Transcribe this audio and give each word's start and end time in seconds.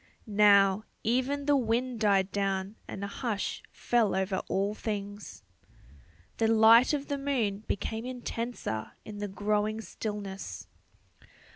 Now, 0.25 0.85
even 1.03 1.45
the 1.45 1.55
wind 1.55 1.99
died 1.99 2.31
down 2.31 2.75
and 2.87 3.03
a 3.03 3.07
hush 3.07 3.61
fell 3.71 4.15
over 4.15 4.41
all 4.49 4.73
things. 4.73 5.43
The 6.37 6.47
light 6.47 6.91
of 6.91 7.05
the 7.07 7.19
moon 7.19 7.59
became 7.67 8.05
intenser 8.07 8.93
in 9.05 9.19
the 9.19 9.27
growing 9.27 9.79
stillness. 9.79 10.65